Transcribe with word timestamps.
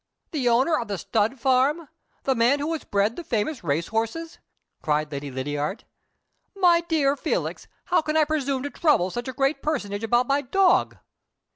"The 0.31 0.49
owner 0.49 0.79
of 0.79 0.87
the 0.87 0.97
stud 0.97 1.39
farm? 1.39 1.87
The 2.23 2.33
man 2.33 2.57
who 2.57 2.73
has 2.73 2.83
bred 2.85 3.15
the 3.15 3.23
famous 3.23 3.63
racehorses?" 3.63 4.39
cried 4.81 5.11
Lady 5.11 5.29
Lydiard. 5.29 5.83
"My 6.55 6.81
dear 6.87 7.15
Felix, 7.15 7.67
how 7.85 8.01
can 8.01 8.17
I 8.17 8.23
presume 8.23 8.63
to 8.63 8.71
trouble 8.71 9.11
such 9.11 9.27
a 9.27 9.31
great 9.33 9.61
personage 9.61 10.03
about 10.03 10.25
my 10.27 10.41
dog?" 10.41 10.97